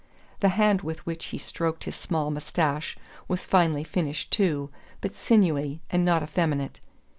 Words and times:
The 0.39 0.49
hand 0.57 0.81
with 0.81 1.05
which 1.05 1.25
he 1.25 1.37
stroked 1.37 1.83
his 1.83 1.95
small 1.95 2.31
moustache 2.31 2.97
was 3.27 3.45
finely 3.45 3.83
finished 3.83 4.31
too, 4.31 4.71
but 4.99 5.13
sinewy 5.15 5.83
and 5.91 6.03
not 6.03 6.23
effeminate. 6.23 6.79